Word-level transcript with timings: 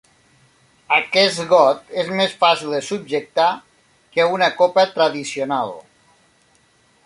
Aquest 0.95 1.41
got 1.51 1.93
és 2.03 2.09
més 2.21 2.33
fàcil 2.45 2.73
de 2.77 2.81
subjectar 2.89 3.47
que 4.17 4.27
una 4.39 4.51
copa 4.63 4.89
tradicional. 4.99 5.75